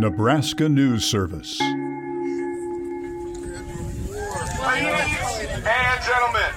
Nebraska 0.00 0.66
News 0.66 1.04
Service. 1.04 1.60
Ladies 1.60 1.76
and 5.66 6.02
gentlemen, 6.02 6.52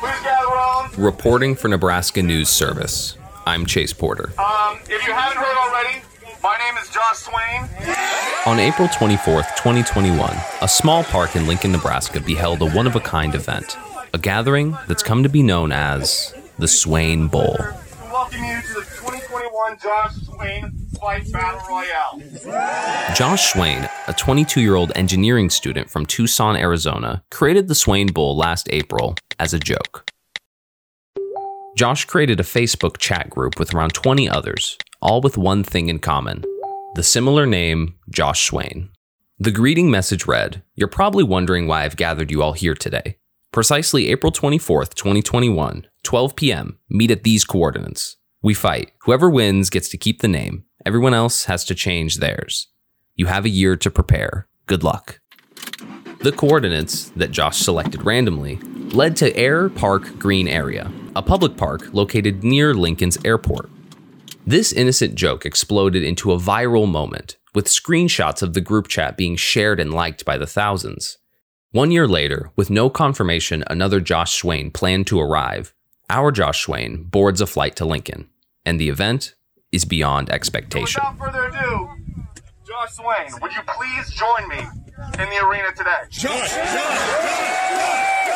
please 0.00 0.20
gather 0.24 0.48
around. 0.52 0.98
Reporting 0.98 1.54
for 1.54 1.68
Nebraska 1.68 2.20
News 2.20 2.48
Service, 2.48 3.16
I'm 3.46 3.64
Chase 3.64 3.92
Porter. 3.92 4.32
Um, 4.40 4.80
if 4.90 5.06
you 5.06 5.12
haven't 5.12 5.38
heard 5.38 5.56
already, 5.56 6.02
my 6.42 6.58
name 6.58 6.74
is 6.82 6.88
Josh 6.88 7.18
Swain. 7.18 7.68
On 8.46 8.58
April 8.58 8.88
24th, 8.88 9.54
2021, 9.54 10.36
a 10.60 10.66
small 10.66 11.04
park 11.04 11.36
in 11.36 11.46
Lincoln, 11.46 11.70
Nebraska 11.70 12.18
beheld 12.18 12.60
a 12.60 12.68
one 12.70 12.88
of 12.88 12.96
a 12.96 13.00
kind 13.00 13.36
event, 13.36 13.76
a 14.12 14.18
gathering 14.18 14.76
that's 14.88 15.04
come 15.04 15.22
to 15.22 15.28
be 15.28 15.44
known 15.44 15.70
as 15.70 16.34
the 16.58 16.66
Swain 16.66 17.28
Bowl. 17.28 17.56
Welcome 18.10 18.42
you 18.42 18.60
to 18.60 18.74
the 18.74 18.80
2021 18.80 19.78
Josh 19.78 20.16
Swain 20.24 20.87
Battle 21.00 21.60
Royale. 21.68 23.14
Josh 23.14 23.52
Swain, 23.52 23.88
a 24.06 24.12
22 24.14 24.60
year 24.60 24.74
old 24.74 24.92
engineering 24.94 25.50
student 25.50 25.90
from 25.90 26.06
Tucson, 26.06 26.56
Arizona, 26.56 27.22
created 27.30 27.68
the 27.68 27.74
Swain 27.74 28.08
Bowl 28.08 28.36
last 28.36 28.68
April 28.70 29.14
as 29.38 29.54
a 29.54 29.58
joke. 29.58 30.10
Josh 31.76 32.04
created 32.04 32.40
a 32.40 32.44
Facebook 32.44 32.98
chat 32.98 33.30
group 33.30 33.58
with 33.58 33.72
around 33.72 33.94
20 33.94 34.28
others, 34.28 34.76
all 35.00 35.20
with 35.20 35.38
one 35.38 35.62
thing 35.62 35.88
in 35.88 35.98
common 35.98 36.44
the 36.94 37.02
similar 37.02 37.46
name 37.46 37.94
Josh 38.10 38.46
Swain. 38.46 38.88
The 39.38 39.52
greeting 39.52 39.90
message 39.90 40.26
read 40.26 40.64
You're 40.74 40.88
probably 40.88 41.22
wondering 41.22 41.68
why 41.68 41.84
I've 41.84 41.96
gathered 41.96 42.30
you 42.30 42.42
all 42.42 42.54
here 42.54 42.74
today. 42.74 43.18
Precisely 43.52 44.08
April 44.08 44.32
24th, 44.32 44.94
2021, 44.94 45.86
12 46.02 46.36
p.m., 46.36 46.78
meet 46.90 47.10
at 47.10 47.22
these 47.22 47.44
coordinates. 47.44 48.16
We 48.42 48.54
fight. 48.54 48.92
Whoever 49.02 49.30
wins 49.30 49.70
gets 49.70 49.88
to 49.90 49.96
keep 49.96 50.22
the 50.22 50.28
name. 50.28 50.64
Everyone 50.86 51.14
else 51.14 51.46
has 51.46 51.64
to 51.64 51.74
change 51.74 52.16
theirs. 52.16 52.68
You 53.14 53.26
have 53.26 53.44
a 53.44 53.50
year 53.50 53.76
to 53.76 53.90
prepare. 53.90 54.46
Good 54.66 54.84
luck. 54.84 55.20
The 56.20 56.32
coordinates 56.32 57.10
that 57.10 57.32
Josh 57.32 57.58
selected 57.58 58.04
randomly 58.04 58.56
led 58.56 59.16
to 59.16 59.36
Air 59.36 59.68
Park 59.68 60.18
Green 60.18 60.48
Area, 60.48 60.90
a 61.14 61.22
public 61.22 61.56
park 61.56 61.92
located 61.92 62.44
near 62.44 62.74
Lincoln's 62.74 63.18
airport. 63.24 63.70
This 64.46 64.72
innocent 64.72 65.14
joke 65.14 65.44
exploded 65.44 66.02
into 66.02 66.32
a 66.32 66.38
viral 66.38 66.88
moment, 66.88 67.36
with 67.54 67.66
screenshots 67.66 68.42
of 68.42 68.54
the 68.54 68.60
group 68.60 68.88
chat 68.88 69.16
being 69.16 69.36
shared 69.36 69.80
and 69.80 69.92
liked 69.92 70.24
by 70.24 70.38
the 70.38 70.46
thousands. 70.46 71.18
One 71.72 71.90
year 71.90 72.08
later, 72.08 72.50
with 72.56 72.70
no 72.70 72.88
confirmation 72.88 73.62
another 73.66 74.00
Josh 74.00 74.32
Swain 74.32 74.70
planned 74.70 75.06
to 75.08 75.20
arrive, 75.20 75.74
our 76.08 76.32
Josh 76.32 76.62
Swain 76.62 77.02
boards 77.02 77.40
a 77.40 77.46
flight 77.46 77.76
to 77.76 77.84
Lincoln, 77.84 78.28
and 78.64 78.80
the 78.80 78.88
event 78.88 79.34
is 79.72 79.84
beyond 79.84 80.30
expectation. 80.30 81.02
Without 81.04 81.32
further 81.32 81.48
ado, 81.48 81.88
Josh 82.66 82.92
Swain, 82.92 83.40
would 83.42 83.52
you 83.52 83.60
please 83.66 84.10
join 84.12 84.48
me 84.48 84.58
in 84.58 85.28
the 85.30 85.46
arena 85.46 85.72
today? 85.76 86.04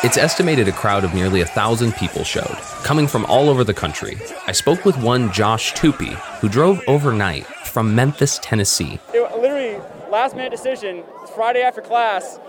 It's 0.03 0.17
estimated 0.17 0.67
a 0.67 0.71
crowd 0.71 1.03
of 1.03 1.13
nearly 1.13 1.41
a 1.41 1.45
thousand 1.45 1.93
people 1.93 2.23
showed, 2.23 2.57
coming 2.83 3.07
from 3.07 3.25
all 3.25 3.49
over 3.49 3.63
the 3.63 3.73
country. 3.73 4.17
I 4.47 4.51
spoke 4.51 4.85
with 4.85 5.01
one 5.01 5.31
Josh 5.31 5.73
Tupey, 5.73 6.13
who 6.39 6.49
drove 6.49 6.81
overnight 6.87 7.45
from 7.45 7.95
Memphis, 7.95 8.39
Tennessee. 8.43 8.99
It 9.13 9.21
was 9.21 9.31
literally 9.41 9.81
last 10.11 10.35
minute 10.35 10.51
decision. 10.51 11.03
Friday 11.33 11.61
after 11.61 11.81
class. 11.81 12.39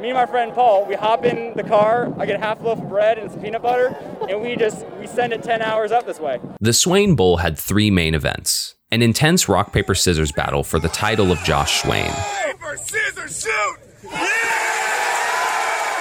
Me 0.00 0.10
and 0.10 0.14
my 0.16 0.26
friend 0.26 0.54
Paul, 0.54 0.86
we 0.86 0.94
hop 0.94 1.24
in 1.24 1.54
the 1.56 1.64
car. 1.64 2.14
I 2.20 2.26
get 2.26 2.36
a 2.36 2.38
half 2.38 2.60
loaf 2.62 2.78
of 2.78 2.88
bread 2.88 3.18
and 3.18 3.28
some 3.32 3.40
peanut 3.40 3.62
butter, 3.62 3.88
and 4.28 4.40
we 4.40 4.54
just 4.54 4.86
we 5.00 5.08
send 5.08 5.32
it 5.32 5.42
10 5.42 5.60
hours 5.60 5.90
up 5.90 6.06
this 6.06 6.20
way. 6.20 6.38
The 6.60 6.72
Swain 6.72 7.16
Bowl 7.16 7.38
had 7.38 7.58
three 7.58 7.90
main 7.90 8.14
events 8.14 8.76
an 8.92 9.02
intense 9.02 9.48
rock, 9.48 9.72
paper, 9.72 9.96
scissors 9.96 10.30
battle 10.30 10.62
for 10.62 10.78
the 10.78 10.88
title 10.88 11.32
of 11.32 11.38
Josh 11.40 11.82
Swain, 11.82 12.10
Paper, 12.42 12.76
scissors, 12.76 13.42
shoot! 13.42 13.76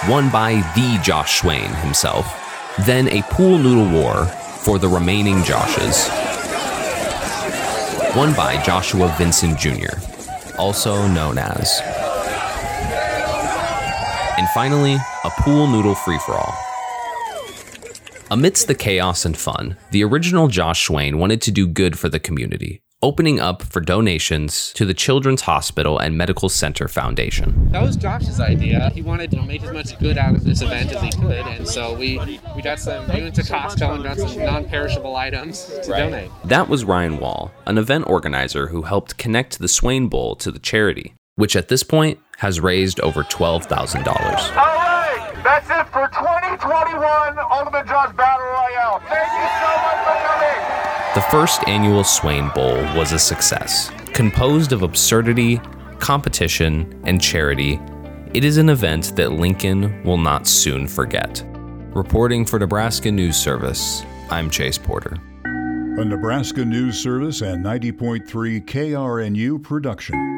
won 0.07 0.29
by 0.29 0.61
the 0.75 0.99
Josh 1.03 1.39
Swain 1.41 1.69
himself, 1.77 2.27
then 2.85 3.09
a 3.09 3.23
pool 3.23 3.57
noodle 3.57 3.89
war 3.91 4.25
for 4.25 4.77
the 4.77 4.87
remaining 4.87 5.37
Joshes, 5.37 6.07
won 8.15 8.33
by 8.35 8.61
Joshua 8.63 9.13
Vincent 9.17 9.57
Jr., 9.57 9.97
also 10.59 11.07
known 11.07 11.39
as. 11.39 12.06
And 14.37 14.47
finally, 14.49 14.95
a 15.23 15.29
pool 15.39 15.67
noodle 15.67 15.95
free 15.95 16.19
for 16.19 16.33
all. 16.33 16.55
Amidst 18.29 18.67
the 18.67 18.75
chaos 18.75 19.25
and 19.25 19.37
fun, 19.37 19.77
the 19.91 20.03
original 20.03 20.47
Josh 20.47 20.85
Swain 20.85 21.17
wanted 21.17 21.41
to 21.43 21.51
do 21.51 21.65
good 21.65 21.97
for 21.97 22.09
the 22.09 22.19
community, 22.19 22.81
opening 23.01 23.39
up 23.39 23.63
for 23.63 23.79
donations 23.79 24.73
to 24.73 24.85
the 24.85 24.93
Children's 24.93 25.41
Hospital 25.41 25.97
and 25.97 26.17
Medical 26.17 26.49
Center 26.49 26.89
Foundation. 26.89 27.71
That 27.71 27.81
was 27.81 27.95
Josh's 27.95 28.39
idea. 28.41 28.89
He 28.89 29.01
wanted 29.01 29.31
to 29.31 29.41
make 29.43 29.63
as 29.63 29.71
much 29.71 29.97
good 29.97 30.17
out 30.17 30.35
of 30.35 30.43
this 30.43 30.61
event 30.61 30.91
as 30.91 31.01
he 31.01 31.09
could, 31.21 31.47
and 31.47 31.65
so 31.65 31.95
we 31.95 32.19
we 32.53 32.61
got 32.61 32.79
some. 32.79 33.07
We 33.07 33.21
went 33.21 33.35
to 33.35 33.43
Costco 33.43 33.95
and 33.95 34.03
got 34.03 34.17
some 34.17 34.37
non-perishable 34.37 35.15
items 35.15 35.65
to 35.83 35.87
donate. 35.87 36.29
That 36.43 36.67
was 36.67 36.83
Ryan 36.83 37.17
Wall, 37.17 37.51
an 37.65 37.77
event 37.77 38.07
organizer 38.07 38.67
who 38.67 38.81
helped 38.81 39.17
connect 39.17 39.59
the 39.59 39.69
Swain 39.69 40.09
Bowl 40.09 40.35
to 40.35 40.51
the 40.51 40.59
charity, 40.59 41.13
which 41.37 41.55
at 41.55 41.69
this 41.69 41.83
point 41.83 42.19
has 42.37 42.59
raised 42.59 42.99
over 42.99 43.23
$12,000. 43.23 44.05
All 44.07 44.55
right, 44.55 45.31
that's 45.43 45.69
it 45.69 45.87
for 45.93 46.07
2021 46.09 47.37
Ultimate 47.51 47.87
Josh 47.87 48.13
Battle 48.15 48.45
Royale. 48.45 48.99
Thank 49.07 49.31
you 49.31 49.47
so 49.61 49.71
much 49.81 49.99
for 50.03 50.17
coming. 50.27 51.13
The 51.15 51.21
first 51.31 51.67
annual 51.67 52.03
Swain 52.03 52.49
Bowl 52.53 52.75
was 52.97 53.11
a 53.13 53.19
success. 53.19 53.89
Composed 54.13 54.73
of 54.73 54.81
absurdity, 54.81 55.61
competition, 55.99 57.01
and 57.05 57.21
charity, 57.21 57.79
it 58.33 58.43
is 58.43 58.57
an 58.57 58.69
event 58.69 59.15
that 59.15 59.31
Lincoln 59.31 60.03
will 60.03 60.17
not 60.17 60.47
soon 60.47 60.87
forget. 60.87 61.43
Reporting 61.95 62.45
for 62.45 62.59
Nebraska 62.59 63.11
News 63.11 63.37
Service, 63.37 64.03
I'm 64.29 64.49
Chase 64.49 64.77
Porter. 64.77 65.17
A 65.45 66.05
Nebraska 66.05 66.63
News 66.63 66.99
Service 66.99 67.41
and 67.41 67.65
90.3 67.65 68.65
KRNU 68.65 69.63
production. 69.63 70.36